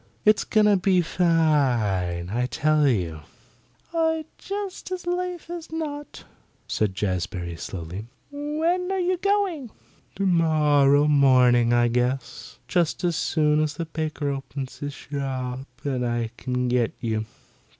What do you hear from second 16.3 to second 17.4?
can get you."